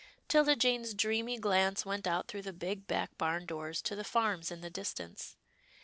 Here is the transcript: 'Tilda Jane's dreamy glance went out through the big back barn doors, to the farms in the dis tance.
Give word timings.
'Tilda 0.29 0.55
Jane's 0.55 0.95
dreamy 0.95 1.37
glance 1.37 1.85
went 1.85 2.07
out 2.07 2.27
through 2.27 2.41
the 2.41 2.51
big 2.51 2.87
back 2.87 3.15
barn 3.19 3.45
doors, 3.45 3.83
to 3.83 3.95
the 3.95 4.03
farms 4.03 4.49
in 4.49 4.61
the 4.61 4.69
dis 4.71 4.95
tance. 4.95 5.35